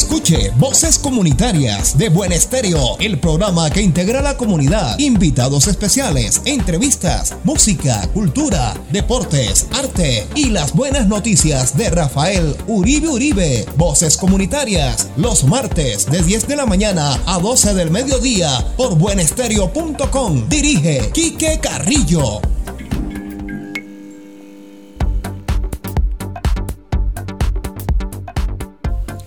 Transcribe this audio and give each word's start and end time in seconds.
Escuche 0.00 0.50
Voces 0.56 0.98
Comunitarias 0.98 1.98
de 1.98 2.08
Buen 2.08 2.32
Estéreo, 2.32 2.96
el 3.00 3.20
programa 3.20 3.68
que 3.68 3.82
integra 3.82 4.22
la 4.22 4.34
comunidad. 4.34 4.98
Invitados 4.98 5.66
especiales, 5.66 6.40
entrevistas, 6.46 7.36
música, 7.44 8.08
cultura, 8.14 8.74
deportes, 8.90 9.66
arte 9.72 10.26
y 10.34 10.46
las 10.46 10.72
buenas 10.72 11.06
noticias 11.06 11.76
de 11.76 11.90
Rafael 11.90 12.56
Uribe 12.66 13.08
Uribe. 13.08 13.66
Voces 13.76 14.16
Comunitarias, 14.16 15.10
los 15.18 15.44
martes 15.44 16.06
de 16.10 16.22
10 16.22 16.48
de 16.48 16.56
la 16.56 16.64
mañana 16.64 17.20
a 17.26 17.38
12 17.38 17.74
del 17.74 17.90
mediodía 17.90 18.48
por 18.78 18.96
buenestereo.com. 18.96 20.48
Dirige 20.48 21.10
Quique 21.12 21.60
Carrillo. 21.60 22.40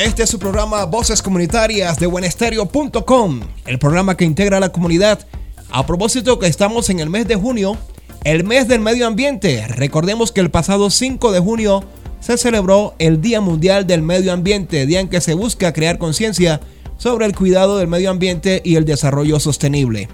Este 0.04 0.24
es 0.24 0.30
su 0.30 0.38
programa 0.38 0.84
Voces 0.84 1.22
Comunitarias 1.22 1.98
de 1.98 2.08
buenestereo.com, 2.08 3.40
el 3.66 3.80
programa 3.80 4.18
que 4.18 4.26
integra 4.26 4.58
a 4.58 4.60
la 4.60 4.68
comunidad. 4.68 5.26
A 5.72 5.86
propósito 5.86 6.40
que 6.40 6.48
estamos 6.48 6.90
en 6.90 7.00
el 7.00 7.10
mes 7.10 7.26
de 7.26 7.36
junio, 7.36 7.78
el 8.26 8.44
mes 8.44 8.68
del 8.68 8.82
medio 8.82 9.08
ambiente. 9.08 9.66
Recordemos 9.66 10.34
que 10.34 10.42
el 10.42 10.52
pasado 10.52 10.90
5 10.90 11.32
de 11.32 11.40
junio 11.40 11.86
se 12.20 12.38
celebró 12.38 12.96
el 13.00 13.22
Día 13.22 13.40
Mundial 13.40 13.88
del 13.88 14.02
Medio 14.02 14.34
Ambiente, 14.34 14.86
día 14.86 15.00
en 15.00 15.08
que 15.08 15.22
se 15.22 15.36
busca 15.36 15.72
crear 15.72 15.98
conciencia 15.98 16.60
sobre 16.98 17.26
el 17.26 17.34
cuidado 17.34 17.78
del 17.78 17.88
medio 17.88 18.10
ambiente 18.10 18.62
y 18.66 18.76
el 18.76 18.84
desarrollo 18.84 19.40
sostenible. 19.40 20.10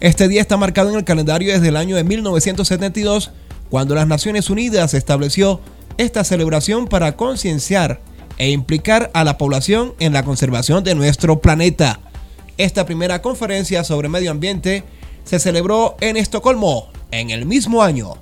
Este 0.00 0.28
día 0.28 0.42
está 0.42 0.58
marcado 0.58 0.90
en 0.90 0.96
el 0.96 1.04
calendario 1.04 1.54
desde 1.54 1.68
el 1.68 1.76
año 1.78 1.96
de 1.96 2.04
1972, 2.04 3.30
cuando 3.70 3.94
las 3.94 4.06
Naciones 4.06 4.50
Unidas 4.50 4.92
estableció 4.92 5.62
esta 5.96 6.22
celebración 6.22 6.86
para 6.86 7.16
concienciar 7.16 8.11
e 8.38 8.50
implicar 8.50 9.10
a 9.14 9.24
la 9.24 9.38
población 9.38 9.94
en 9.98 10.12
la 10.12 10.24
conservación 10.24 10.84
de 10.84 10.94
nuestro 10.94 11.40
planeta. 11.40 12.00
Esta 12.58 12.86
primera 12.86 13.22
conferencia 13.22 13.84
sobre 13.84 14.08
medio 14.08 14.30
ambiente 14.30 14.84
se 15.24 15.38
celebró 15.38 15.96
en 16.00 16.16
Estocolmo 16.16 16.90
en 17.10 17.30
el 17.30 17.46
mismo 17.46 17.82
año. 17.82 18.14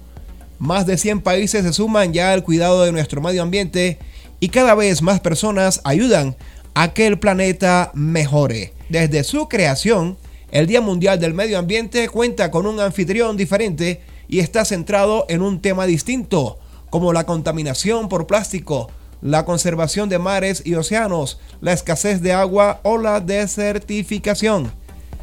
Más 0.58 0.86
de 0.86 0.98
100 0.98 1.22
países 1.22 1.64
se 1.64 1.72
suman 1.72 2.12
ya 2.12 2.32
al 2.32 2.44
cuidado 2.44 2.84
de 2.84 2.92
nuestro 2.92 3.20
medio 3.20 3.42
ambiente 3.42 3.98
y 4.40 4.48
cada 4.48 4.74
vez 4.74 5.02
más 5.02 5.20
personas 5.20 5.80
ayudan 5.84 6.36
a 6.74 6.92
que 6.92 7.06
el 7.06 7.18
planeta 7.18 7.90
mejore. 7.94 8.72
Desde 8.88 9.24
su 9.24 9.48
creación, 9.48 10.18
el 10.50 10.66
Día 10.66 10.80
Mundial 10.80 11.20
del 11.20 11.34
Medio 11.34 11.58
Ambiente 11.58 12.08
cuenta 12.08 12.50
con 12.50 12.66
un 12.66 12.80
anfitrión 12.80 13.36
diferente 13.36 14.00
y 14.28 14.40
está 14.40 14.64
centrado 14.64 15.26
en 15.28 15.42
un 15.42 15.60
tema 15.60 15.86
distinto, 15.86 16.58
como 16.90 17.12
la 17.12 17.24
contaminación 17.24 18.08
por 18.08 18.26
plástico, 18.26 18.90
la 19.22 19.44
conservación 19.44 20.08
de 20.08 20.18
mares 20.18 20.62
y 20.64 20.74
océanos, 20.74 21.38
la 21.60 21.72
escasez 21.72 22.22
de 22.22 22.32
agua 22.32 22.80
o 22.82 22.98
la 22.98 23.20
desertificación. 23.20 24.72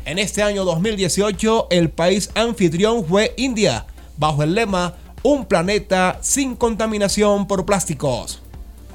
En 0.05 0.19
este 0.19 0.41
año 0.43 0.63
2018, 0.63 1.67
el 1.69 1.89
país 1.89 2.29
anfitrión 2.35 3.05
fue 3.05 3.33
India, 3.37 3.85
bajo 4.17 4.43
el 4.43 4.55
lema 4.55 4.95
Un 5.23 5.45
planeta 5.45 6.19
sin 6.21 6.55
contaminación 6.55 7.47
por 7.47 7.65
plásticos. 7.65 8.41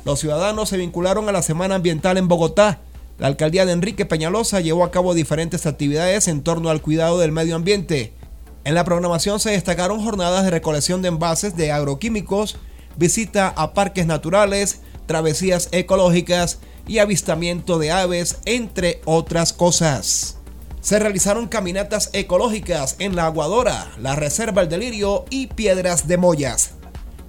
Los 0.04 0.20
ciudadanos 0.20 0.68
se 0.68 0.78
vincularon 0.78 1.28
a 1.28 1.32
la 1.32 1.42
Semana 1.42 1.74
Ambiental 1.74 2.16
en 2.16 2.28
Bogotá. 2.28 2.80
La 3.18 3.26
alcaldía 3.26 3.66
de 3.66 3.72
Enrique 3.72 4.06
Peñalosa 4.06 4.60
llevó 4.60 4.84
a 4.84 4.90
cabo 4.90 5.14
diferentes 5.14 5.66
actividades 5.66 6.28
en 6.28 6.42
torno 6.42 6.70
al 6.70 6.80
cuidado 6.80 7.18
del 7.18 7.30
medio 7.30 7.56
ambiente. 7.56 8.14
En 8.64 8.74
la 8.74 8.84
programación 8.84 9.38
se 9.38 9.50
destacaron 9.50 10.02
jornadas 10.02 10.44
de 10.44 10.50
recolección 10.50 11.02
de 11.02 11.08
envases 11.08 11.56
de 11.56 11.72
agroquímicos, 11.72 12.56
visita 12.96 13.48
a 13.48 13.74
parques 13.74 14.06
naturales, 14.06 14.80
travesías 15.06 15.68
ecológicas 15.72 16.58
y 16.86 16.98
avistamiento 16.98 17.78
de 17.78 17.90
aves, 17.90 18.38
entre 18.44 19.00
otras 19.04 19.52
cosas. 19.52 20.38
Se 20.80 20.98
realizaron 20.98 21.46
caminatas 21.46 22.10
ecológicas 22.12 22.96
en 22.98 23.14
la 23.14 23.26
Aguadora, 23.26 23.92
la 23.98 24.16
Reserva 24.16 24.62
El 24.62 24.68
Delirio 24.68 25.24
y 25.30 25.46
Piedras 25.46 26.08
de 26.08 26.16
Mollas. 26.16 26.72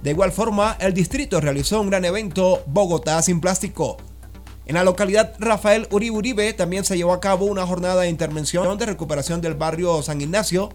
De 0.02 0.10
igual 0.10 0.32
forma, 0.32 0.76
el 0.80 0.92
distrito 0.92 1.40
realizó 1.40 1.80
un 1.80 1.88
gran 1.88 2.04
evento 2.04 2.64
Bogotá 2.66 3.22
sin 3.22 3.40
plástico. 3.40 3.96
En 4.66 4.74
la 4.74 4.82
localidad 4.82 5.34
Rafael 5.38 5.86
Uribe 5.90 6.16
Uribe 6.16 6.52
también 6.52 6.84
se 6.84 6.96
llevó 6.96 7.12
a 7.12 7.20
cabo 7.20 7.46
una 7.46 7.66
jornada 7.66 8.02
de 8.02 8.08
intervención 8.08 8.76
de 8.76 8.86
recuperación 8.86 9.40
del 9.40 9.54
barrio 9.54 10.02
San 10.02 10.20
Ignacio 10.20 10.70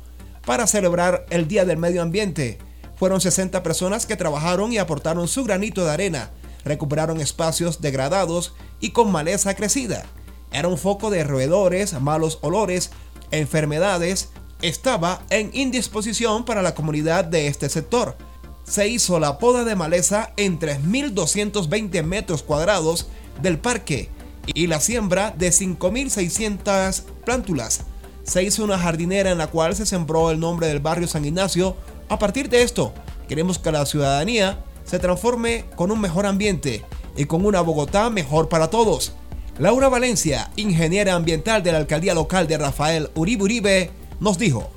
para 0.45 0.65
celebrar 0.65 1.25
el 1.31 1.47
Día 1.47 1.65
del 1.65 1.77
Medio 1.77 2.01
Ambiente. 2.01 2.59
Fueron 2.95 3.19
60 3.19 3.61
personas 3.61 4.05
que 4.05 4.15
trabajaron 4.15 4.71
y 4.71 4.77
aportaron 4.77 5.27
su 5.27 5.43
granito 5.43 5.83
de 5.83 5.91
arena 5.91 6.31
recuperaron 6.63 7.21
espacios 7.21 7.81
degradados 7.81 8.53
y 8.79 8.91
con 8.91 9.11
maleza 9.11 9.55
crecida. 9.55 10.05
Era 10.51 10.67
un 10.67 10.77
foco 10.77 11.09
de 11.09 11.23
roedores, 11.23 11.99
malos 11.99 12.39
olores, 12.41 12.91
enfermedades. 13.31 14.29
Estaba 14.61 15.21
en 15.29 15.51
indisposición 15.53 16.43
para 16.45 16.61
la 16.61 16.75
comunidad 16.75 17.25
de 17.25 17.47
este 17.47 17.69
sector. 17.69 18.17
Se 18.63 18.87
hizo 18.87 19.19
la 19.19 19.37
poda 19.39 19.63
de 19.63 19.75
maleza 19.75 20.33
en 20.37 20.59
3.220 20.59 22.03
metros 22.03 22.43
cuadrados 22.43 23.07
del 23.41 23.57
parque 23.57 24.09
y 24.53 24.67
la 24.67 24.79
siembra 24.79 25.33
de 25.37 25.49
5.600 25.49 27.03
plántulas. 27.25 27.81
Se 28.23 28.43
hizo 28.43 28.63
una 28.63 28.77
jardinera 28.77 29.31
en 29.31 29.37
la 29.37 29.47
cual 29.47 29.75
se 29.75 29.85
sembró 29.85 30.29
el 30.29 30.39
nombre 30.39 30.67
del 30.67 30.79
barrio 30.79 31.07
San 31.07 31.25
Ignacio. 31.25 31.75
A 32.09 32.19
partir 32.19 32.49
de 32.49 32.61
esto, 32.61 32.93
queremos 33.27 33.57
que 33.57 33.71
la 33.71 33.85
ciudadanía 33.85 34.63
se 34.89 34.97
transforme 34.97 35.65
con 35.75 35.91
un 35.91 36.01
mejor 36.01 36.25
ambiente 36.25 36.83
y 37.15 37.25
con 37.25 37.45
una 37.45 37.61
Bogotá 37.61 38.09
mejor 38.09 38.49
para 38.49 38.71
todos. 38.71 39.13
Laura 39.59 39.87
Valencia, 39.87 40.49
ingeniera 40.55 41.13
ambiental 41.13 41.61
de 41.61 41.73
la 41.73 41.77
alcaldía 41.77 42.15
local 42.15 42.47
de 42.47 42.57
Rafael 42.57 43.09
Uribe 43.13 43.43
Uribe, 43.43 43.91
nos 44.19 44.39
dijo. 44.39 44.71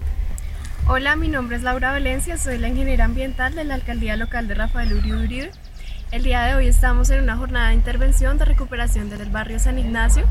Hola, 0.86 1.16
mi 1.16 1.28
nombre 1.28 1.56
es 1.56 1.62
Laura 1.62 1.92
Valencia, 1.92 2.36
soy 2.36 2.58
la 2.58 2.68
ingeniera 2.68 3.06
ambiental 3.06 3.54
de 3.54 3.64
la 3.64 3.74
alcaldía 3.74 4.16
local 4.16 4.48
de 4.48 4.54
Rafael 4.54 4.92
Uribe 4.92 5.24
Uribe. 5.24 5.50
El 6.10 6.24
día 6.24 6.42
de 6.42 6.56
hoy 6.56 6.66
estamos 6.66 7.08
en 7.08 7.22
una 7.22 7.38
jornada 7.38 7.68
de 7.68 7.74
intervención 7.74 8.36
de 8.36 8.44
recuperación 8.44 9.08
del 9.08 9.30
barrio 9.30 9.58
San 9.58 9.78
Ignacio. 9.78 10.26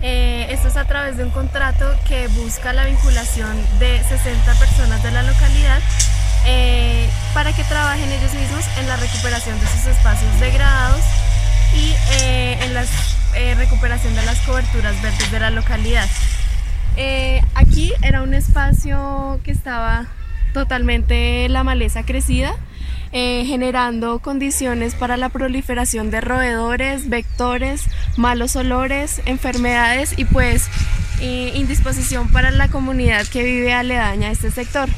Eh, 0.00 0.46
esto 0.50 0.68
es 0.68 0.76
a 0.76 0.84
través 0.84 1.16
de 1.16 1.24
un 1.24 1.30
contrato 1.30 1.86
que 2.06 2.28
busca 2.28 2.72
la 2.72 2.86
vinculación 2.86 3.56
de 3.80 4.00
60 4.04 4.54
personas 4.60 5.02
de 5.02 5.10
la 5.10 5.24
localidad 5.24 5.80
eh, 6.46 7.08
para 7.34 7.52
que 7.52 7.64
trabajen 7.64 8.10
ellos 8.10 8.32
mismos 8.34 8.64
en 8.78 8.88
la 8.88 8.96
recuperación 8.96 9.58
de 9.60 9.66
sus 9.66 9.86
espacios 9.86 10.40
degradados 10.40 11.00
y 11.74 11.94
eh, 12.12 12.58
en 12.62 12.74
la 12.74 12.84
eh, 13.34 13.54
recuperación 13.54 14.14
de 14.14 14.24
las 14.24 14.40
coberturas 14.40 15.00
verdes 15.02 15.30
de 15.30 15.40
la 15.40 15.50
localidad. 15.50 16.08
aquí 17.54 17.92
era 18.02 18.22
un 18.22 18.34
espacio 18.34 19.40
que 19.44 19.50
estaba 19.50 20.06
totalmente 20.52 21.48
la 21.48 21.62
maleza 21.62 22.02
crecida, 22.02 22.56
generando 23.12 24.18
condiciones 24.18 24.94
para 24.94 25.16
la 25.16 25.28
proliferación 25.28 26.10
de 26.10 26.20
roedores, 26.20 27.08
vectores, 27.08 27.84
malos 28.16 28.56
olores, 28.56 29.22
enfermedades 29.26 30.18
y 30.18 30.24
pues 30.24 30.68
indisposición 31.20 32.28
para 32.28 32.50
la 32.50 32.68
comunidad 32.68 33.26
que 33.26 33.44
vive 33.44 33.72
aledaña 33.72 34.28
a 34.28 34.32
este 34.32 34.50
sector. 34.50 34.88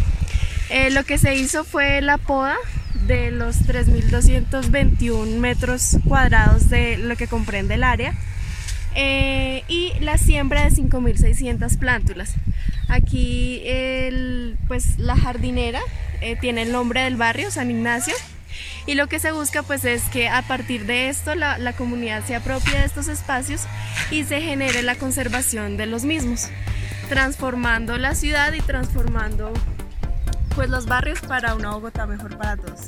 Eh, 0.70 0.90
lo 0.90 1.02
que 1.02 1.18
se 1.18 1.34
hizo 1.34 1.64
fue 1.64 2.00
la 2.00 2.16
poda 2.16 2.56
de 3.06 3.32
los 3.32 3.56
3.221 3.66 5.26
metros 5.38 5.96
cuadrados 6.06 6.70
de 6.70 6.96
lo 6.96 7.16
que 7.16 7.26
comprende 7.26 7.74
el 7.74 7.82
área 7.82 8.14
eh, 8.94 9.64
y 9.66 9.92
la 9.98 10.16
siembra 10.16 10.62
de 10.62 10.70
5.600 10.70 11.76
plántulas. 11.76 12.34
Aquí 12.88 13.62
pues, 14.68 14.96
la 14.98 15.16
jardinera 15.16 15.80
eh, 16.20 16.36
tiene 16.40 16.62
el 16.62 16.70
nombre 16.70 17.02
del 17.02 17.16
barrio, 17.16 17.50
San 17.50 17.68
Ignacio, 17.72 18.14
y 18.86 18.94
lo 18.94 19.08
que 19.08 19.18
se 19.18 19.32
busca 19.32 19.64
pues 19.64 19.84
es 19.84 20.02
que 20.04 20.28
a 20.28 20.42
partir 20.42 20.86
de 20.86 21.08
esto 21.08 21.34
la, 21.34 21.58
la 21.58 21.72
comunidad 21.72 22.24
se 22.24 22.36
apropie 22.36 22.78
de 22.78 22.84
estos 22.84 23.08
espacios 23.08 23.62
y 24.12 24.22
se 24.22 24.40
genere 24.40 24.82
la 24.82 24.94
conservación 24.94 25.76
de 25.76 25.86
los 25.86 26.04
mismos, 26.04 26.48
transformando 27.08 27.98
la 27.98 28.14
ciudad 28.14 28.52
y 28.52 28.60
transformando 28.60 29.52
pues 30.54 30.68
los 30.68 30.86
barrios 30.86 31.20
para 31.20 31.54
una 31.54 31.72
Bogotá 31.72 32.06
mejor 32.06 32.36
para 32.36 32.56
todos. 32.56 32.80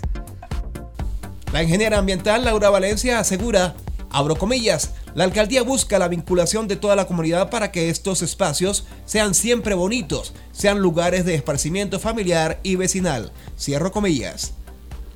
La 1.53 1.63
ingeniera 1.63 1.99
ambiental 1.99 2.45
Laura 2.45 2.71
Valencia 2.71 3.19
asegura, 3.19 3.75
abro 4.11 4.37
comillas, 4.37 4.95
la 5.15 5.25
alcaldía 5.25 5.63
busca 5.63 5.99
la 5.99 6.09
vinculación 6.09 6.67
de 6.67 6.77
toda 6.77 6.97
la 6.97 7.07
comunidad 7.07 7.51
para 7.51 7.71
que 7.71 7.91
estos 7.91 8.23
espacios 8.23 8.87
sean 9.05 9.35
siempre 9.35 9.75
bonitos, 9.75 10.33
sean 10.53 10.79
lugares 10.79 11.27
de 11.27 11.35
esparcimiento 11.35 12.01
familiar 12.01 12.59
y 12.63 12.77
vecinal. 12.77 13.33
Cierro 13.59 13.93
comillas. 13.93 14.55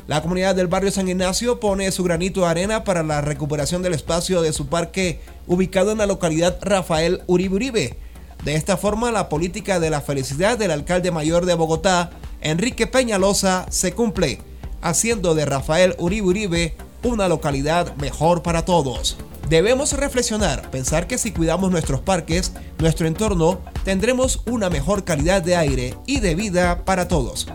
La 0.06 0.22
comunidad 0.22 0.54
del 0.54 0.68
barrio 0.68 0.92
San 0.92 1.08
Ignacio 1.08 1.58
pone 1.58 1.90
su 1.90 2.04
granito 2.04 2.42
de 2.42 2.46
arena 2.46 2.84
para 2.84 3.02
la 3.02 3.22
recuperación 3.22 3.82
del 3.82 3.94
espacio 3.94 4.42
de 4.42 4.52
su 4.52 4.66
parque 4.66 5.20
ubicado 5.46 5.90
en 5.90 5.98
la 5.98 6.06
localidad 6.06 6.58
Rafael 6.60 7.22
Uribe 7.26 7.56
Uribe. 7.56 7.98
De 8.44 8.54
esta 8.54 8.76
forma, 8.76 9.10
la 9.10 9.28
política 9.28 9.80
de 9.80 9.90
la 9.90 10.00
felicidad 10.00 10.58
del 10.58 10.70
alcalde 10.70 11.10
mayor 11.10 11.46
de 11.46 11.54
Bogotá, 11.54 12.10
Enrique 12.46 12.86
Peñalosa 12.86 13.66
se 13.70 13.92
cumple, 13.92 14.38
haciendo 14.80 15.34
de 15.34 15.44
Rafael 15.44 15.96
Uribe 15.98 16.28
Uribe 16.28 16.76
una 17.02 17.26
localidad 17.26 17.96
mejor 17.96 18.44
para 18.44 18.64
todos. 18.64 19.16
Debemos 19.48 19.94
reflexionar, 19.94 20.70
pensar 20.70 21.08
que 21.08 21.18
si 21.18 21.32
cuidamos 21.32 21.72
nuestros 21.72 22.02
parques, 22.02 22.52
nuestro 22.78 23.08
entorno, 23.08 23.58
tendremos 23.84 24.42
una 24.46 24.70
mejor 24.70 25.02
calidad 25.02 25.42
de 25.42 25.56
aire 25.56 25.96
y 26.06 26.20
de 26.20 26.36
vida 26.36 26.84
para 26.84 27.08
todos. 27.08 27.48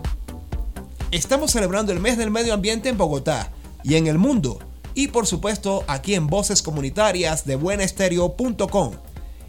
Estamos 1.12 1.52
celebrando 1.52 1.94
el 1.94 2.02
mes 2.02 2.18
del 2.18 2.30
medio 2.30 2.54
ambiente 2.54 2.90
en 2.90 2.98
Bogotá 2.98 3.50
y 3.86 3.96
en 3.96 4.08
el 4.08 4.18
mundo, 4.18 4.60
y 4.94 5.08
por 5.08 5.26
supuesto 5.26 5.86
aquí 5.88 6.16
en 6.16 6.28
Voces 6.28 6.62
Comunitarias 6.62 7.46
de 7.46 7.56
buenestereo.com. 7.56 8.92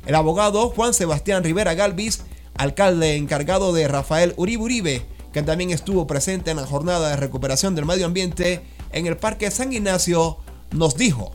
El 0.06 0.15
abogado 0.15 0.71
Juan 0.71 0.94
Sebastián 0.94 1.43
Rivera 1.43 1.75
Galvis, 1.75 2.23
alcalde 2.55 3.17
encargado 3.17 3.73
de 3.73 3.89
Rafael 3.89 4.35
Uribe 4.37 4.62
Uribe, 4.62 5.12
que 5.32 5.43
también 5.43 5.70
estuvo 5.70 6.06
presente 6.06 6.50
en 6.50 6.58
la 6.58 6.67
jornada 6.67 7.11
de 7.11 7.17
recuperación 7.17 7.75
del 7.75 7.87
medio 7.87 8.06
ambiente 8.06 8.62
en 8.93 9.06
el 9.06 9.17
Parque 9.17 9.50
San 9.50 9.73
Ignacio, 9.73 10.38
nos 10.70 10.96
dijo. 10.96 11.34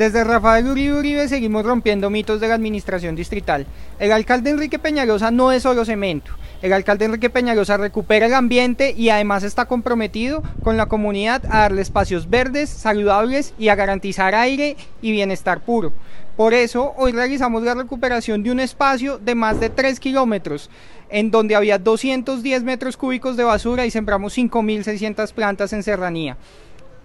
Desde 0.00 0.24
Rafael 0.24 0.66
Uribe 0.66 0.96
Uribe 0.96 1.28
seguimos 1.28 1.66
rompiendo 1.66 2.08
mitos 2.08 2.40
de 2.40 2.48
la 2.48 2.54
administración 2.54 3.14
distrital. 3.14 3.66
El 3.98 4.12
alcalde 4.12 4.48
Enrique 4.48 4.78
Peñalosa 4.78 5.30
no 5.30 5.52
es 5.52 5.64
solo 5.64 5.84
cemento. 5.84 6.32
El 6.62 6.72
alcalde 6.72 7.04
Enrique 7.04 7.28
Peñalosa 7.28 7.76
recupera 7.76 8.24
el 8.24 8.32
ambiente 8.32 8.94
y 8.96 9.10
además 9.10 9.42
está 9.42 9.66
comprometido 9.66 10.42
con 10.64 10.78
la 10.78 10.86
comunidad 10.86 11.44
a 11.50 11.58
darle 11.58 11.82
espacios 11.82 12.30
verdes, 12.30 12.70
saludables 12.70 13.52
y 13.58 13.68
a 13.68 13.74
garantizar 13.74 14.34
aire 14.34 14.78
y 15.02 15.12
bienestar 15.12 15.60
puro. 15.60 15.92
Por 16.34 16.54
eso 16.54 16.94
hoy 16.96 17.12
realizamos 17.12 17.62
la 17.62 17.74
recuperación 17.74 18.42
de 18.42 18.52
un 18.52 18.60
espacio 18.60 19.18
de 19.18 19.34
más 19.34 19.60
de 19.60 19.68
3 19.68 20.00
kilómetros, 20.00 20.70
en 21.10 21.30
donde 21.30 21.56
había 21.56 21.78
210 21.78 22.62
metros 22.62 22.96
cúbicos 22.96 23.36
de 23.36 23.44
basura 23.44 23.84
y 23.84 23.90
sembramos 23.90 24.38
5.600 24.38 25.34
plantas 25.34 25.74
en 25.74 25.82
serranía. 25.82 26.38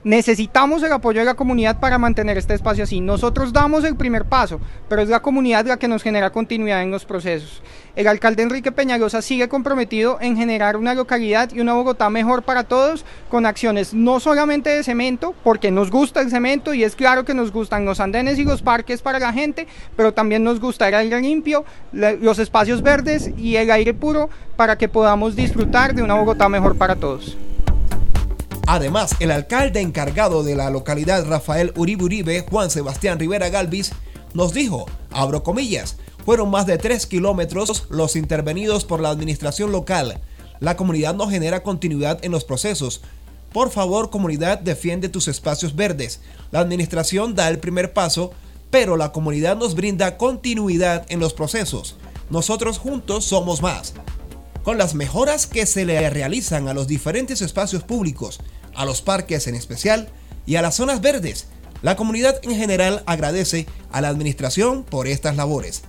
Necesitamos 0.06 0.84
el 0.84 0.92
apoyo 0.92 1.22
de 1.22 1.26
la 1.26 1.34
comunidad 1.34 1.80
para 1.80 1.98
mantener 1.98 2.38
este 2.38 2.54
espacio 2.54 2.84
así. 2.84 3.02
Nosotros 3.02 3.52
damos 3.52 3.84
el 3.84 3.96
primer 3.96 4.26
paso, 4.26 4.60
pero 4.88 5.02
es 5.02 5.10
la 5.10 5.24
comunidad 5.24 5.66
la 5.66 5.78
que 5.78 5.88
nos 5.88 6.04
genera 6.04 6.30
continuidad 6.30 6.84
en 6.84 6.92
los 6.92 7.06
procesos. 7.06 7.64
El 7.96 8.08
alcalde 8.08 8.44
Enrique 8.44 8.72
Peñalosa 8.72 9.24
sigue 9.24 9.50
comprometido 9.50 10.20
en 10.22 10.38
generar 10.38 10.78
una 10.78 10.94
localidad 10.94 11.52
y 11.52 11.60
una 11.60 11.74
Bogotá 11.74 12.12
mejor 12.12 12.44
para 12.44 12.66
todos, 12.66 13.04
con 13.30 13.48
acciones 13.48 13.96
no 13.96 14.20
solamente 14.20 14.70
de 14.70 14.84
cemento, 14.84 15.34
porque 15.44 15.72
nos 15.72 15.90
gusta 15.90 16.22
el 16.22 16.30
cemento 16.30 16.76
y 16.76 16.84
es 16.84 16.96
claro 16.96 17.26
que 17.26 17.34
nos 17.34 17.52
gustan 17.52 17.84
los 17.84 18.00
andenes 18.00 18.38
y 18.38 18.44
los 18.44 18.62
parques 18.62 19.02
para 19.02 19.18
la 19.18 19.34
gente, 19.34 19.66
pero 19.96 20.14
también 20.14 20.44
nos 20.44 20.60
gusta 20.60 20.88
el 20.88 20.94
aire 20.94 21.20
limpio, 21.20 21.66
los 21.92 22.38
espacios 22.38 22.84
verdes 22.84 23.32
y 23.40 23.56
el 23.56 23.72
aire 23.72 23.96
puro 23.96 24.30
para 24.56 24.78
que 24.78 24.88
podamos 24.88 25.36
disfrutar 25.36 25.96
de 25.96 26.04
una 26.04 26.14
Bogotá 26.14 26.48
mejor 26.48 26.78
para 26.78 26.96
todos. 26.96 27.36
Además, 28.68 29.16
el 29.20 29.32
alcalde 29.32 29.80
encargado 29.80 30.44
de 30.44 30.56
la 30.56 30.70
localidad 30.70 31.26
Rafael 31.28 31.72
Uribe 31.76 32.04
Uribe, 32.04 32.46
Juan 32.50 32.72
Sebastián 32.72 33.20
Rivera 33.20 33.50
Galvis, 33.50 33.92
nos 34.34 34.54
dijo, 34.54 34.86
abro 35.12 35.44
comillas, 35.44 35.98
fueron 36.26 36.50
más 36.50 36.66
de 36.66 36.80
3 36.80 37.06
kilómetros 37.06 37.86
los 37.90 38.16
intervenidos 38.16 38.84
por 38.84 39.00
la 39.00 39.10
administración 39.10 39.72
local. 39.72 40.20
La 40.60 40.76
comunidad 40.76 41.14
no 41.14 41.28
genera 41.28 41.62
continuidad 41.62 42.24
en 42.26 42.32
los 42.32 42.44
procesos. 42.44 43.02
Por 43.54 43.70
favor, 43.70 44.10
comunidad, 44.10 44.60
defiende 44.60 45.10
tus 45.10 45.28
espacios 45.28 45.76
verdes. 45.76 46.22
La 46.52 46.60
administración 46.60 47.36
da 47.36 47.48
el 47.50 47.60
primer 47.60 47.94
paso, 47.94 48.32
pero 48.72 48.98
la 48.98 49.12
comunidad 49.12 49.56
nos 49.56 49.76
brinda 49.76 50.18
continuidad 50.18 51.06
en 51.10 51.20
los 51.20 51.34
procesos. 51.34 51.96
Nosotros 52.32 52.80
juntos 52.80 53.26
somos 53.26 53.62
más. 53.62 53.94
Con 54.66 54.80
las 54.80 54.96
mejoras 54.96 55.46
que 55.46 55.68
se 55.68 55.86
le 55.86 56.10
realizan 56.10 56.68
a 56.68 56.74
los 56.74 56.88
diferentes 56.88 57.44
espacios 57.44 57.84
públicos, 57.84 58.40
a 58.74 58.84
los 58.84 59.04
parques 59.04 59.46
en 59.46 59.54
especial 59.54 60.10
y 60.48 60.56
a 60.56 60.64
las 60.64 60.74
zonas 60.74 61.02
verdes. 61.02 61.46
La 61.84 61.96
comunidad 61.96 62.40
en 62.42 62.56
general 62.56 63.04
agradece 63.06 63.68
a 63.92 64.02
la 64.02 64.08
administración 64.08 64.84
por 64.84 65.06
estas 65.06 65.36
labores. 65.36 65.84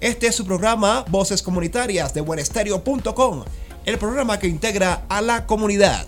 Este 0.00 0.26
es 0.26 0.34
su 0.34 0.44
programa 0.44 1.06
Voces 1.08 1.40
Comunitarias 1.40 2.12
de 2.12 2.20
buenestereo.com, 2.20 3.44
el 3.86 3.96
programa 3.96 4.38
que 4.38 4.48
integra 4.48 5.06
a 5.08 5.22
la 5.22 5.46
comunidad. 5.46 6.06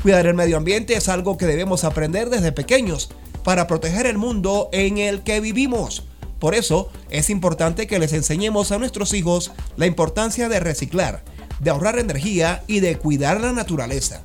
Cuidar 0.00 0.26
el 0.26 0.32
medio 0.32 0.56
ambiente 0.56 0.94
es 0.94 1.10
algo 1.10 1.36
que 1.36 1.44
debemos 1.44 1.84
aprender 1.84 2.30
desde 2.30 2.52
pequeños 2.52 3.10
para 3.44 3.66
proteger 3.66 4.06
el 4.06 4.16
mundo 4.16 4.70
en 4.72 4.96
el 4.96 5.22
que 5.22 5.40
vivimos. 5.40 6.02
Por 6.38 6.54
eso 6.54 6.90
es 7.10 7.30
importante 7.30 7.86
que 7.86 7.98
les 7.98 8.12
enseñemos 8.12 8.72
a 8.72 8.78
nuestros 8.78 9.14
hijos 9.14 9.52
la 9.76 9.86
importancia 9.86 10.48
de 10.48 10.60
reciclar, 10.60 11.22
de 11.60 11.70
ahorrar 11.70 11.98
energía 11.98 12.62
y 12.66 12.80
de 12.80 12.96
cuidar 12.98 13.40
la 13.40 13.52
naturaleza. 13.52 14.22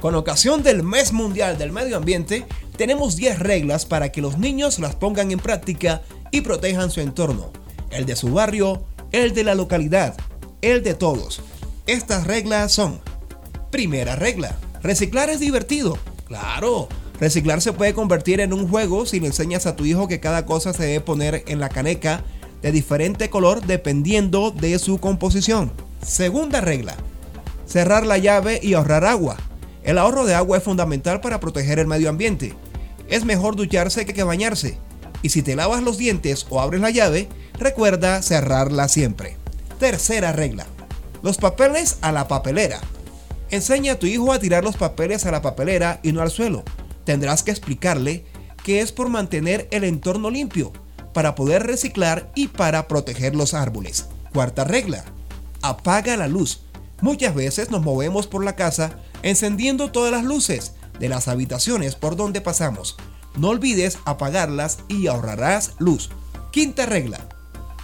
Con 0.00 0.14
ocasión 0.14 0.62
del 0.62 0.82
Mes 0.82 1.12
Mundial 1.12 1.58
del 1.58 1.72
Medio 1.72 1.98
Ambiente, 1.98 2.46
tenemos 2.78 3.16
10 3.16 3.38
reglas 3.40 3.84
para 3.84 4.10
que 4.10 4.22
los 4.22 4.38
niños 4.38 4.78
las 4.78 4.94
pongan 4.94 5.30
en 5.30 5.38
práctica 5.38 6.00
y 6.30 6.40
protejan 6.40 6.90
su 6.90 7.02
entorno, 7.02 7.50
el 7.90 8.06
de 8.06 8.16
su 8.16 8.32
barrio, 8.32 8.82
el 9.12 9.34
de 9.34 9.44
la 9.44 9.54
localidad, 9.54 10.16
el 10.62 10.82
de 10.82 10.94
todos. 10.94 11.42
Estas 11.86 12.26
reglas 12.26 12.72
son, 12.72 13.00
primera 13.70 14.16
regla, 14.16 14.56
reciclar 14.82 15.28
es 15.28 15.40
divertido. 15.40 15.98
Claro, 16.26 16.88
reciclar 17.20 17.60
se 17.60 17.72
puede 17.72 17.94
convertir 17.94 18.40
en 18.40 18.52
un 18.52 18.66
juego 18.66 19.06
si 19.06 19.20
le 19.20 19.28
enseñas 19.28 19.66
a 19.66 19.76
tu 19.76 19.84
hijo 19.84 20.08
que 20.08 20.20
cada 20.20 20.46
cosa 20.46 20.72
se 20.72 20.84
debe 20.84 21.00
poner 21.00 21.44
en 21.46 21.60
la 21.60 21.68
caneca 21.68 22.24
de 22.62 22.72
diferente 22.72 23.30
color 23.30 23.62
dependiendo 23.66 24.50
de 24.50 24.78
su 24.78 24.98
composición. 24.98 25.70
Segunda 26.04 26.60
regla, 26.60 26.96
cerrar 27.66 28.06
la 28.06 28.18
llave 28.18 28.58
y 28.62 28.74
ahorrar 28.74 29.04
agua. 29.04 29.36
El 29.82 29.98
ahorro 29.98 30.24
de 30.24 30.34
agua 30.34 30.58
es 30.58 30.64
fundamental 30.64 31.20
para 31.20 31.40
proteger 31.40 31.78
el 31.78 31.86
medio 31.86 32.08
ambiente. 32.08 32.54
Es 33.08 33.24
mejor 33.24 33.56
ducharse 33.56 34.06
que 34.06 34.22
bañarse. 34.22 34.78
Y 35.22 35.30
si 35.30 35.42
te 35.42 35.56
lavas 35.56 35.82
los 35.82 35.98
dientes 35.98 36.46
o 36.48 36.60
abres 36.60 36.80
la 36.80 36.90
llave, 36.90 37.28
recuerda 37.58 38.22
cerrarla 38.22 38.88
siempre. 38.88 39.36
Tercera 39.78 40.32
regla. 40.32 40.66
Los 41.22 41.36
papeles 41.36 41.98
a 42.00 42.12
la 42.12 42.28
papelera. 42.28 42.80
Enseña 43.50 43.94
a 43.94 43.98
tu 43.98 44.06
hijo 44.06 44.32
a 44.32 44.38
tirar 44.38 44.64
los 44.64 44.76
papeles 44.76 45.26
a 45.26 45.30
la 45.30 45.42
papelera 45.42 46.00
y 46.02 46.12
no 46.12 46.22
al 46.22 46.30
suelo. 46.30 46.62
Tendrás 47.10 47.42
que 47.42 47.50
explicarle 47.50 48.24
que 48.62 48.82
es 48.82 48.92
por 48.92 49.08
mantener 49.08 49.66
el 49.72 49.82
entorno 49.82 50.30
limpio, 50.30 50.72
para 51.12 51.34
poder 51.34 51.66
reciclar 51.66 52.30
y 52.36 52.46
para 52.46 52.86
proteger 52.86 53.34
los 53.34 53.52
árboles. 53.52 54.06
Cuarta 54.32 54.62
regla. 54.62 55.04
Apaga 55.60 56.16
la 56.16 56.28
luz. 56.28 56.60
Muchas 57.00 57.34
veces 57.34 57.68
nos 57.72 57.82
movemos 57.82 58.28
por 58.28 58.44
la 58.44 58.54
casa 58.54 58.96
encendiendo 59.24 59.90
todas 59.90 60.12
las 60.12 60.22
luces 60.22 60.74
de 61.00 61.08
las 61.08 61.26
habitaciones 61.26 61.96
por 61.96 62.14
donde 62.14 62.40
pasamos. 62.40 62.96
No 63.36 63.48
olvides 63.48 63.98
apagarlas 64.04 64.78
y 64.86 65.08
ahorrarás 65.08 65.72
luz. 65.80 66.10
Quinta 66.52 66.86
regla. 66.86 67.28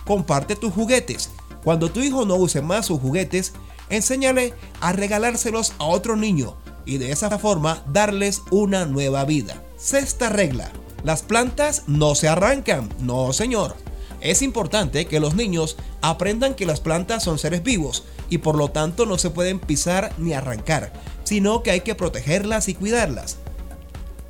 Comparte 0.05 0.55
tus 0.55 0.73
juguetes. 0.73 1.31
Cuando 1.65 1.91
tu 1.91 1.99
hijo 1.99 2.27
no 2.27 2.37
use 2.37 2.63
más 2.63 2.87
sus 2.87 3.01
juguetes, 3.01 3.55
enséñale 3.89 4.55
a 4.81 4.93
regalárselos 4.93 5.73
a 5.79 5.85
otro 5.87 6.15
niño 6.15 6.57
y 6.87 6.99
de 6.99 7.13
esa 7.13 7.39
forma 7.39 7.83
darles 7.93 8.43
una 8.51 8.87
nueva 8.87 9.25
vida. 9.25 9.63
Sexta 9.77 10.31
regla. 10.31 10.71
Las 11.05 11.23
plantas 11.23 11.83
no 11.87 12.15
se 12.15 12.29
arrancan. 12.29 12.89
No, 13.01 13.33
señor. 13.33 13.77
Es 14.23 14.41
importante 14.41 15.07
que 15.07 15.21
los 15.21 15.35
niños 15.35 15.77
aprendan 16.01 16.55
que 16.55 16.65
las 16.65 16.81
plantas 16.81 17.23
son 17.23 17.39
seres 17.39 17.63
vivos 17.63 18.05
y 18.31 18.39
por 18.39 18.57
lo 18.57 18.71
tanto 18.71 19.05
no 19.05 19.19
se 19.19 19.31
pueden 19.31 19.61
pisar 19.61 20.13
ni 20.17 20.33
arrancar 20.33 20.93
sino 21.27 21.65
que 21.65 21.73
hay 21.73 21.81
que 21.81 21.97
protegerlas 21.97 22.69
y 22.69 22.75
cuidarlas. 22.75 23.39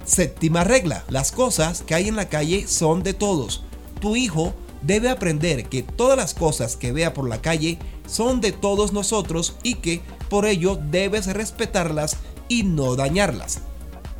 Séptima 0.06 0.64
regla, 0.64 1.04
las 1.08 1.30
cosas 1.30 1.82
que 1.82 1.94
hay 1.94 2.08
en 2.08 2.16
la 2.16 2.30
calle 2.30 2.66
son 2.66 3.02
de 3.02 3.12
todos. 3.12 3.64
Tu 4.00 4.16
hijo 4.16 4.54
debe 4.80 5.10
aprender 5.10 5.68
que 5.68 5.82
todas 5.82 6.16
las 6.16 6.32
cosas 6.32 6.76
que 6.76 6.92
vea 6.92 7.12
por 7.12 7.28
la 7.28 7.42
calle 7.42 7.78
son 8.06 8.40
de 8.40 8.52
todos 8.52 8.94
nosotros 8.94 9.56
y 9.62 9.74
que 9.74 10.00
por 10.28 10.46
ello 10.46 10.78
debes 10.90 11.26
respetarlas 11.26 12.16
y 12.48 12.62
no 12.62 12.96
dañarlas. 12.96 13.60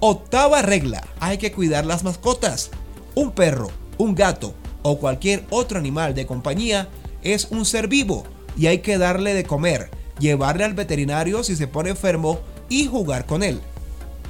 Octava 0.01 0.63
regla, 0.63 1.07
hay 1.21 1.39
que 1.39 1.53
cuidar 1.53 1.87
las 1.87 2.05
mascotas. 2.05 2.71
Un 3.15 3.33
perro, 3.33 3.69
un 3.99 4.15
gato 4.15 4.55
o 4.83 4.99
cualquier 4.99 5.45
otro 5.51 5.79
animal 5.79 6.15
de 6.15 6.27
compañía 6.27 6.89
es 7.23 7.49
un 7.51 7.65
ser 7.65 7.89
vivo 7.89 8.25
y 8.57 8.67
hay 8.67 8.79
que 8.79 8.99
darle 8.99 9.35
de 9.35 9.45
comer, 9.45 9.91
llevarle 10.19 10.65
al 10.65 10.75
veterinario 10.75 11.43
si 11.43 11.57
se 11.57 11.67
pone 11.67 11.91
enfermo 11.91 12.41
y 12.69 12.87
jugar 12.87 13.27
con 13.27 13.43
él. 13.43 13.61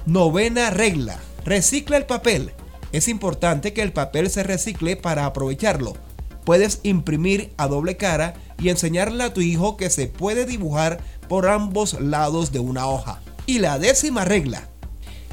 Novena 0.07 0.71
regla. 0.71 1.19
Recicla 1.45 1.97
el 1.97 2.07
papel. 2.07 2.53
Es 2.93 3.09
importante 3.09 3.73
que 3.73 3.83
el 3.83 3.93
papel 3.93 4.31
se 4.31 4.43
recicle 4.43 4.97
para 4.97 5.27
aprovecharlo. 5.27 5.95
Puedes 6.45 6.81
imprimir 6.85 7.53
a 7.57 7.67
doble 7.67 7.97
cara 7.97 8.35
y 8.59 8.69
enseñarle 8.69 9.25
a 9.25 9.35
tu 9.35 9.41
hijo 9.41 9.77
que 9.77 9.91
se 9.91 10.07
puede 10.07 10.47
dibujar 10.47 11.01
por 11.29 11.49
ambos 11.49 12.01
lados 12.01 12.53
de 12.53 12.59
una 12.59 12.87
hoja. 12.87 13.21
Y 13.47 13.59
la 13.59 13.79
décima 13.79 14.25
regla. 14.25 14.69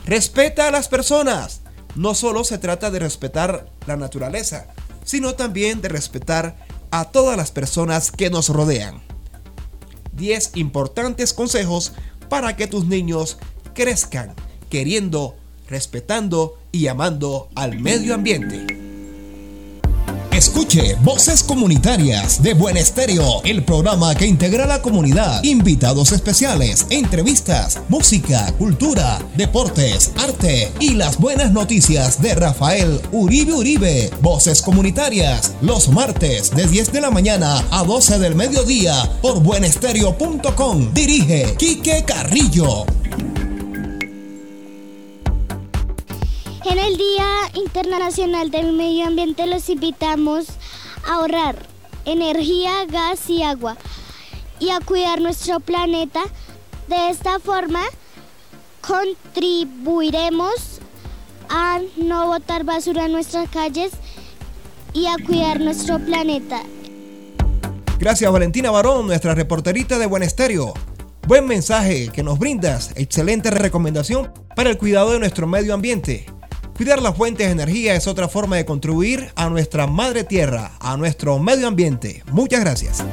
Respeta 0.06 0.68
a 0.68 0.72
las 0.72 0.88
personas. 0.88 1.62
No 1.96 2.16
solo 2.16 2.44
se 2.44 2.58
trata 2.58 2.92
de 2.92 3.00
respetar 3.00 3.68
la 3.86 3.98
naturaleza, 3.98 4.68
sino 5.04 5.36
también 5.36 5.82
de 5.82 5.90
respetar 5.90 6.56
a 6.92 7.06
todas 7.06 7.38
las 7.38 7.52
personas 7.52 8.12
que 8.12 8.30
nos 8.30 8.50
rodean. 8.50 9.02
10 10.14 10.52
importantes 10.56 11.34
consejos 11.34 11.94
para 12.30 12.56
que 12.56 12.68
tus 12.68 12.86
niños 12.86 13.38
crezcan 13.74 14.36
queriendo, 14.74 15.36
respetando 15.70 16.58
y 16.72 16.88
amando 16.88 17.48
al 17.54 17.80
medio 17.80 18.16
ambiente. 18.16 18.83
Escuche 20.34 20.96
Voces 21.04 21.44
Comunitarias 21.44 22.42
de 22.42 22.56
Buen 22.56 22.76
Estéreo, 22.76 23.44
el 23.44 23.64
programa 23.64 24.16
que 24.16 24.26
integra 24.26 24.66
la 24.66 24.82
comunidad. 24.82 25.44
Invitados 25.44 26.12
especiales, 26.12 26.88
entrevistas, 26.90 27.80
música, 27.88 28.52
cultura, 28.58 29.20
deportes, 29.36 30.12
arte 30.18 30.72
y 30.80 30.96
las 30.96 31.20
buenas 31.20 31.52
noticias 31.52 32.20
de 32.20 32.34
Rafael 32.34 33.00
Uribe 33.12 33.54
Uribe. 33.54 34.10
Voces 34.22 34.64
Comunitarias, 34.64 35.54
los 35.62 35.90
martes 35.90 36.50
de 36.50 36.66
10 36.66 36.92
de 36.92 37.02
la 37.02 37.12
mañana 37.12 37.64
a 37.70 37.84
12 37.84 38.18
del 38.18 38.34
mediodía 38.34 38.96
por 39.22 39.40
buenestereo.com. 39.40 40.94
Dirige 40.96 41.54
Quique 41.60 42.04
Carrillo. 42.08 42.86
En 46.66 46.80
el 46.80 46.96
Día 46.96 47.28
Internacional 47.56 48.50
del 48.50 48.72
Medio 48.72 49.08
Ambiente 49.08 49.46
los 49.48 49.68
invitamos 49.68 50.46
a 51.06 51.16
ahorrar 51.16 51.58
energía, 52.06 52.86
gas 52.88 53.30
y 53.30 53.44
agua 53.44 53.76
y 54.60 54.70
a 54.70 54.80
cuidar 54.80 55.20
nuestro 55.20 55.60
planeta. 55.60 56.22
De 56.88 57.10
esta 57.10 57.40
forma 57.40 57.82
contribuiremos 58.80 60.80
a 61.50 61.82
no 61.98 62.28
botar 62.28 62.64
basura 62.64 63.06
en 63.06 63.12
nuestras 63.12 63.50
calles 63.50 63.92
y 64.94 65.08
a 65.08 65.16
cuidar 65.26 65.60
nuestro 65.60 66.00
planeta. 66.00 66.62
Gracias 68.00 68.32
Valentina 68.32 68.72
Barón, 68.72 69.08
nuestra 69.08 69.36
reporterita 69.36 70.00
de 70.00 70.06
Buen 70.06 70.24
Estéreo. 70.24 70.74
Buen 71.28 71.46
mensaje 71.46 72.10
que 72.10 72.24
nos 72.24 72.40
brindas, 72.40 72.92
excelente 72.96 73.52
recomendación 73.52 74.32
para 74.56 74.70
el 74.70 74.78
cuidado 74.78 75.12
de 75.12 75.20
nuestro 75.20 75.46
medio 75.46 75.74
ambiente. 75.74 76.33
Cuidar 76.76 77.04
las 77.04 77.16
fuentes 77.16 77.46
de 77.46 77.54
energía 77.54 77.94
es 77.94 78.08
otra 78.08 78.28
forma 78.28 78.56
de 78.56 78.66
contribuir 78.66 79.32
a 79.36 79.48
nuestra 79.48 79.86
madre 79.86 80.24
tierra, 80.24 80.72
a 80.80 80.98
nuestro 80.98 81.38
medio 81.38 81.68
ambiente. 81.68 82.24
Muchas 82.32 82.62
gracias. 82.62 83.04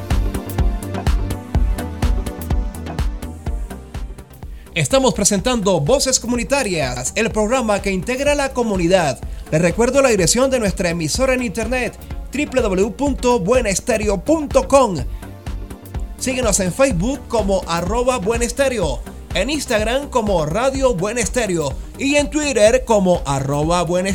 Estamos 4.74 5.12
presentando 5.12 5.78
Voces 5.80 6.18
Comunitarias, 6.20 7.12
el 7.16 7.30
programa 7.30 7.82
que 7.82 7.90
integra 7.90 8.34
la 8.34 8.54
comunidad. 8.54 9.20
Les 9.50 9.60
recuerdo 9.60 10.00
la 10.00 10.08
dirección 10.08 10.50
de 10.50 10.58
nuestra 10.58 10.88
emisora 10.88 11.34
en 11.34 11.42
internet 11.42 11.98
www.buenestereo.com. 12.32 14.96
Síguenos 16.18 16.60
en 16.60 16.72
Facebook 16.72 17.20
como 17.28 17.62
arroba 17.66 18.16
buenestereo 18.16 19.02
en 19.34 19.50
Instagram 19.50 20.08
como 20.08 20.44
Radio 20.44 20.94
Buen 20.94 21.18
Estéreo 21.18 21.72
y 22.00 22.16
en 22.16 22.30
Twitter 22.30 22.84
como 22.86 23.20
arroba 23.26 23.82
Buen. 23.82 24.08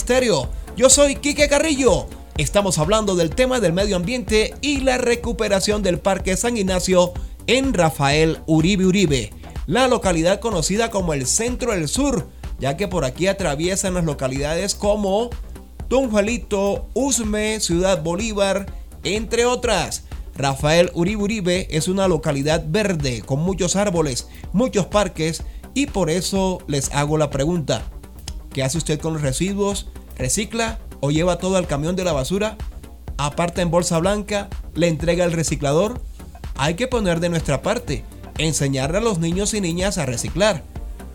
Yo 0.75 0.89
soy 0.89 1.15
Quique 1.17 1.47
Carrillo. 1.47 2.07
Estamos 2.35 2.79
hablando 2.79 3.15
del 3.15 3.29
tema 3.29 3.59
del 3.59 3.73
medio 3.73 3.95
ambiente 3.95 4.55
y 4.59 4.79
la 4.79 4.97
recuperación 4.97 5.83
del 5.83 5.99
Parque 5.99 6.35
San 6.35 6.57
Ignacio 6.57 7.13
en 7.45 7.75
Rafael 7.75 8.39
Uribe 8.47 8.87
Uribe, 8.87 9.31
la 9.67 9.87
localidad 9.87 10.39
conocida 10.39 10.89
como 10.89 11.13
el 11.13 11.27
Centro 11.27 11.73
del 11.73 11.87
Sur, 11.87 12.27
ya 12.59 12.75
que 12.75 12.87
por 12.87 13.05
aquí 13.05 13.27
atraviesan 13.27 13.93
las 13.93 14.03
localidades 14.03 14.73
como 14.73 15.29
Don 15.87 16.09
Juanito, 16.09 16.87
Usme, 16.95 17.59
Ciudad 17.59 18.01
Bolívar, 18.01 18.65
entre 19.03 19.45
otras. 19.45 20.05
Rafael 20.35 20.91
Uribe 20.95 21.21
Uribe 21.21 21.67
es 21.69 21.87
una 21.87 22.07
localidad 22.07 22.65
verde 22.67 23.21
con 23.23 23.39
muchos 23.39 23.75
árboles, 23.75 24.27
muchos 24.51 24.87
parques 24.87 25.43
y 25.75 25.85
por 25.85 26.09
eso 26.09 26.57
les 26.65 26.91
hago 26.93 27.19
la 27.19 27.29
pregunta. 27.29 27.83
¿Qué 28.51 28.63
hace 28.63 28.79
usted 28.79 28.99
con 28.99 29.13
los 29.13 29.21
residuos? 29.21 29.87
¿Recicla 30.17 30.79
o 31.01 31.11
lleva 31.11 31.37
todo 31.37 31.57
al 31.57 31.67
camión 31.67 31.95
de 31.95 32.05
la 32.05 32.13
basura? 32.13 32.57
¿Aparta 33.17 33.61
en 33.61 33.69
bolsa 33.69 33.99
blanca? 33.99 34.49
¿Le 34.73 34.87
entrega 34.87 35.25
al 35.25 35.33
reciclador? 35.33 36.01
Hay 36.55 36.73
que 36.73 36.87
poner 36.87 37.19
de 37.19 37.29
nuestra 37.29 37.61
parte, 37.61 38.03
enseñarle 38.37 38.97
a 38.97 39.01
los 39.01 39.19
niños 39.19 39.53
y 39.53 39.61
niñas 39.61 39.97
a 39.97 40.05
reciclar, 40.05 40.63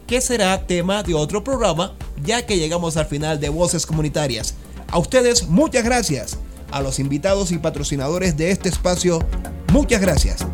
que 0.07 0.21
será 0.21 0.67
tema 0.67 1.02
de 1.02 1.14
otro 1.14 1.43
programa 1.43 1.95
ya 2.23 2.45
que 2.45 2.59
llegamos 2.59 2.97
al 2.97 3.07
final 3.07 3.40
de 3.40 3.49
Voces 3.49 3.87
Comunitarias. 3.87 4.55
A 4.88 4.99
ustedes 4.99 5.49
muchas 5.49 5.85
gracias 5.85 6.38
a 6.71 6.83
los 6.83 6.99
invitados 6.99 7.50
y 7.50 7.59
patrocinadores 7.59 8.37
de 8.37 8.50
este 8.50 8.69
espacio, 8.69 9.21
muchas 9.73 10.00
gracias. 10.00 10.45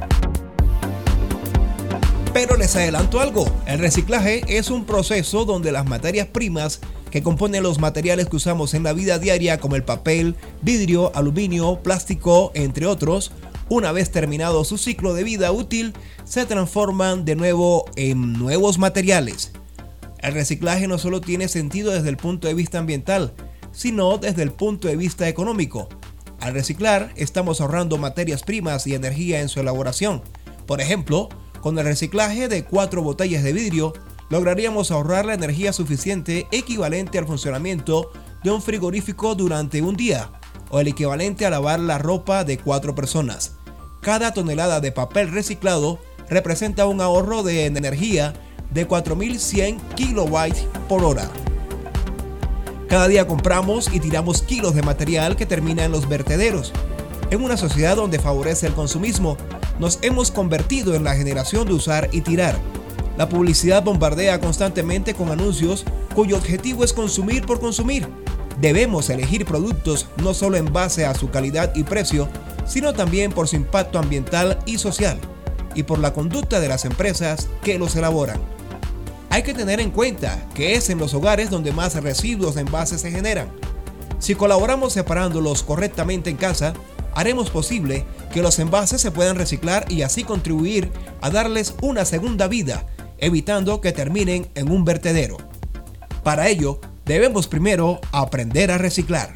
Pero 2.37 2.59
les 2.59 2.77
adelanto 2.77 3.21
algo, 3.21 3.47
el 3.65 3.79
reciclaje 3.79 4.45
es 4.47 4.71
un 4.71 4.85
proceso 4.85 5.47
donde 5.47 5.73
las 5.73 5.87
materias 5.87 6.27
primas 6.27 6.81
que 7.11 7.23
componen 7.23 7.63
los 7.63 7.79
materiales 7.79 8.29
que 8.29 8.37
usamos 8.37 8.75
en 8.75 8.83
la 8.83 8.93
vida 8.93 9.19
diaria 9.19 9.59
como 9.59 9.75
el 9.75 9.85
papel, 9.85 10.37
vidrio, 10.61 11.17
aluminio, 11.17 11.83
plástico, 11.83 12.53
entre 12.53 12.85
otros, 12.85 13.33
una 13.71 13.91
vez 13.91 14.11
terminado 14.11 14.65
su 14.65 14.77
ciclo 14.77 15.15
de 15.15 15.25
vida 15.25 15.51
útil, 15.51 15.95
se 16.25 16.45
transforman 16.45 17.25
de 17.25 17.37
nuevo 17.37 17.87
en 17.97 18.35
nuevos 18.35 18.77
materiales. 18.77 19.53
El 20.19 20.35
reciclaje 20.35 20.89
no 20.89 20.99
solo 20.99 21.23
tiene 21.23 21.49
sentido 21.49 21.91
desde 21.93 22.11
el 22.11 22.19
punto 22.19 22.49
de 22.49 22.55
vista 22.55 22.79
ambiental, 22.79 23.33
sino 23.73 24.19
desde 24.19 24.43
el 24.43 24.53
punto 24.53 24.89
de 24.89 24.97
vista 24.97 25.27
económico, 25.27 25.89
al 26.41 26.53
reciclar, 26.53 27.15
estamos 27.17 27.63
ahorrando 27.63 27.97
materias 27.97 28.43
primas 28.43 28.87
y 28.87 28.95
energía 28.95 29.41
en 29.41 29.49
su 29.49 29.61
elaboración. 29.61 30.21
Por 30.67 30.83
ejemplo, 30.83 31.31
con 31.67 31.81
el 31.81 31.85
reciclaje 31.85 32.47
de 32.47 32.63
cuatro 32.63 33.03
botellas 33.03 33.43
de 33.43 33.53
vidrio, 33.53 33.93
lograríamos 34.29 34.93
ahorrar 34.93 35.25
la 35.25 35.35
energía 35.35 35.73
suficiente 35.73 36.47
equivalente 36.53 37.19
al 37.19 37.27
funcionamiento 37.27 38.13
de 38.45 38.53
un 38.53 38.63
frigorífico 38.63 39.35
durante 39.35 39.83
un 39.83 39.97
día, 39.97 40.31
o 40.71 40.79
el 40.79 40.87
equivalente 40.87 41.45
a 41.45 41.51
lavar 41.51 41.81
la 41.81 41.99
ropa 41.99 42.45
de 42.45 42.57
cuatro 42.57 42.95
personas. 42.95 43.55
Cada 44.01 44.33
tonelada 44.33 44.79
de 44.79 44.93
papel 44.93 45.33
reciclado 45.33 45.99
representa 46.31 46.87
un 46.87 47.01
ahorro 47.01 47.43
de 47.43 47.67
energía 47.67 48.33
de 48.71 48.87
4100 48.87 49.81
kilobytes 49.97 50.69
por 50.89 51.03
hora. 51.03 51.29
Cada 52.89 53.09
día 53.09 53.27
compramos 53.27 53.93
y 53.93 53.99
tiramos 53.99 54.43
kilos 54.43 54.77
de 54.77 54.83
material 54.83 55.35
que 55.35 55.47
termina 55.47 55.85
en 55.85 55.91
los 55.91 56.09
vertederos. 56.09 56.73
En 57.33 57.43
una 57.43 57.57
sociedad 57.57 57.97
donde 57.97 58.21
favorece 58.21 58.69
el 58.69 58.75
consumismo, 58.75 59.37
nos 59.79 59.99
hemos 60.03 60.31
convertido 60.31 60.95
en 60.95 61.05
la 61.05 61.15
generación 61.15 61.67
de 61.67 61.75
usar 61.75 62.09
y 62.13 62.21
tirar. 62.23 62.59
La 63.17 63.29
publicidad 63.29 63.83
bombardea 63.83 64.41
constantemente 64.41 65.15
con 65.15 65.31
anuncios 65.31 65.85
cuyo 66.15 66.37
objetivo 66.37 66.85
es 66.85 66.93
consumir 66.93 67.47
por 67.47 67.61
consumir. 67.61 68.09
Debemos 68.61 69.11
elegir 69.11 69.45
productos 69.45 70.09
no 70.23 70.35
solo 70.35 70.57
en 70.57 70.73
base 70.73 71.07
a 71.07 71.15
su 71.15 71.31
calidad 71.31 71.75
y 71.75 71.85
precio, 71.85 72.29
sino 72.67 72.93
también 72.93 73.33
por 73.33 73.49
su 73.49 73.57
impacto 73.57 73.99
ambiental 73.99 74.59
y 74.67 74.79
social, 74.79 75.19
y 75.75 75.83
por 75.83 75.99
la 75.99 76.13
conducta 76.13 76.61
de 76.61 76.69
las 76.69 76.85
empresas 76.85 77.49
que 77.63 77.79
los 77.79 77.97
elaboran. 77.97 78.41
Hay 79.31 79.43
que 79.43 79.55
tener 79.55 79.81
en 79.81 79.91
cuenta 79.91 80.47
que 80.55 80.75
es 80.75 80.89
en 80.89 80.99
los 80.99 81.13
hogares 81.13 81.51
donde 81.51 81.73
más 81.73 81.95
residuos 82.03 82.55
de 82.55 82.63
envases 82.63 83.03
se 83.03 83.11
generan. 83.11 83.49
Si 84.19 84.35
colaboramos 84.35 84.95
separándolos 84.95 85.63
correctamente 85.63 86.31
en 86.31 86.37
casa, 86.37 86.73
haremos 87.17 87.51
posible 87.51 88.05
que 88.33 88.43
los 88.43 88.61
envases 88.61 89.01
se 89.01 89.11
puedan 89.11 89.35
reciclar 89.35 89.91
y 89.91 90.03
así 90.03 90.23
contribuir 90.23 90.93
a 91.21 91.31
darles 91.31 91.75
una 91.83 92.05
segunda 92.05 92.47
vida, 92.47 92.87
evitando 93.19 93.81
que 93.81 93.91
terminen 93.91 94.47
en 94.55 94.71
un 94.71 94.85
vertedero. 94.85 95.37
Para 96.23 96.47
ello, 96.47 96.81
debemos 97.05 97.49
primero 97.49 98.01
aprender 98.13 98.71
a 98.71 98.79
reciclar. 98.79 99.35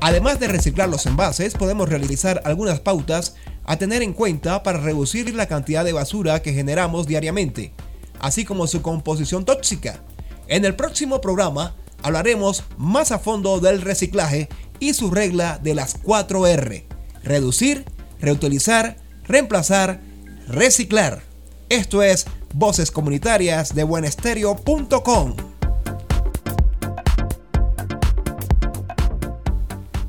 Además 0.00 0.38
de 0.38 0.46
reciclar 0.46 0.88
los 0.88 1.06
envases, 1.06 1.54
podemos 1.54 1.88
realizar 1.88 2.40
algunas 2.44 2.78
pautas 2.78 3.34
a 3.64 3.76
tener 3.76 4.02
en 4.02 4.12
cuenta 4.12 4.62
para 4.62 4.78
reducir 4.78 5.34
la 5.34 5.48
cantidad 5.48 5.84
de 5.84 5.92
basura 5.92 6.40
que 6.40 6.52
generamos 6.52 7.08
diariamente 7.08 7.72
así 8.20 8.44
como 8.44 8.66
su 8.66 8.82
composición 8.82 9.44
tóxica. 9.44 10.00
En 10.48 10.64
el 10.64 10.74
próximo 10.74 11.20
programa 11.20 11.74
hablaremos 12.02 12.64
más 12.76 13.10
a 13.10 13.18
fondo 13.18 13.60
del 13.60 13.82
reciclaje 13.82 14.48
y 14.80 14.94
su 14.94 15.10
regla 15.10 15.58
de 15.62 15.74
las 15.74 15.94
4 16.02 16.46
R. 16.46 16.86
Reducir, 17.22 17.84
reutilizar, 18.20 18.96
reemplazar, 19.26 20.00
reciclar. 20.48 21.22
Esto 21.68 22.02
es 22.02 22.26
Voces 22.54 22.90
Comunitarias 22.90 23.74
de 23.74 23.84
buenestereo.com. 23.84 25.36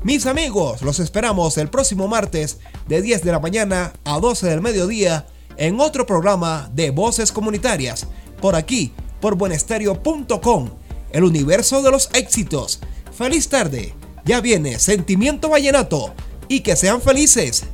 Mis 0.08 0.24
amigos, 0.24 0.80
los 0.80 1.00
esperamos 1.00 1.58
el 1.58 1.68
próximo 1.68 2.08
martes 2.08 2.60
de 2.86 3.02
10 3.02 3.24
de 3.24 3.32
la 3.32 3.40
mañana 3.40 3.92
a 4.04 4.18
12 4.18 4.46
del 4.48 4.62
mediodía 4.62 5.26
en 5.58 5.80
otro 5.80 6.06
programa 6.06 6.70
de 6.72 6.90
Voces 6.90 7.32
Comunitarias, 7.32 8.06
por 8.40 8.54
aquí, 8.54 8.92
por 9.20 9.34
buenestereo.com, 9.34 10.70
el 11.10 11.24
universo 11.24 11.82
de 11.82 11.90
los 11.90 12.08
éxitos. 12.14 12.80
Feliz 13.12 13.48
tarde, 13.48 13.94
ya 14.28 14.42
viene 14.42 14.78
Sentimiento 14.78 15.48
Vallenato 15.48 16.14
y 16.48 16.60
que 16.60 16.76
sean 16.76 17.00
felices. 17.00 17.64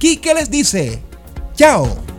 Quique 0.00 0.34
les 0.34 0.50
dice, 0.50 0.98
chao. 1.54 2.09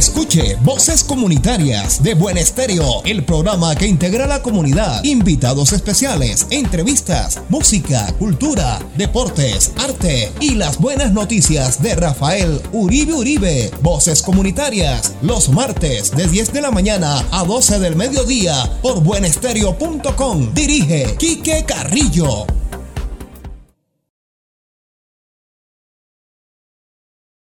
Escuche 0.00 0.56
Voces 0.62 1.04
Comunitarias 1.04 2.02
de 2.02 2.14
Buen 2.14 2.38
Estéreo, 2.38 3.02
el 3.04 3.22
programa 3.22 3.74
que 3.74 3.86
integra 3.86 4.26
la 4.26 4.40
comunidad. 4.40 5.04
Invitados 5.04 5.74
especiales, 5.74 6.46
entrevistas, 6.48 7.38
música, 7.50 8.10
cultura, 8.18 8.78
deportes, 8.96 9.72
arte 9.76 10.32
y 10.40 10.52
las 10.52 10.78
buenas 10.78 11.12
noticias 11.12 11.82
de 11.82 11.96
Rafael 11.96 12.62
Uribe 12.72 13.12
Uribe. 13.12 13.70
Voces 13.82 14.22
Comunitarias, 14.22 15.16
los 15.20 15.50
martes 15.50 16.12
de 16.12 16.26
10 16.26 16.54
de 16.54 16.62
la 16.62 16.70
mañana 16.70 17.22
a 17.30 17.44
12 17.44 17.78
del 17.78 17.94
mediodía 17.94 18.54
por 18.80 19.02
buenestereo.com. 19.02 20.54
Dirige 20.54 21.14
Quique 21.18 21.66
Carrillo. 21.66 22.46